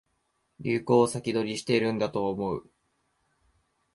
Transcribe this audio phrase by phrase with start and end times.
[0.59, 2.67] 流行を先取りしてるんだと思う